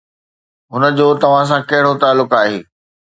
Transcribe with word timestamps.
هن 0.71 0.81
جو 0.97 1.07
توهان 1.21 1.45
سان 1.49 1.61
ڪهڙو 1.69 1.93
تعلق 2.03 2.29
آهي؟ 2.41 2.57